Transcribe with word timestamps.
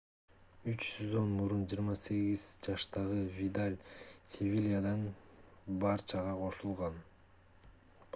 үч 0.71 0.85
сезон 0.91 1.33
мурун 1.39 1.59
28 1.73 2.47
жаштагы 2.67 3.19
видаль 3.41 3.77
севильядан 4.33 5.05
барчага 5.85 6.33
кошулган 6.41 6.97